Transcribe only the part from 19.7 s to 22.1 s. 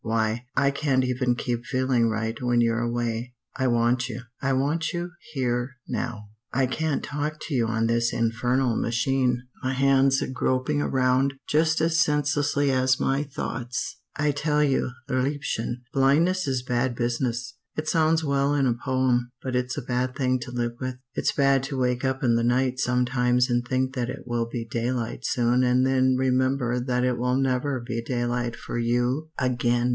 a bad thing to live with. It's bad to wake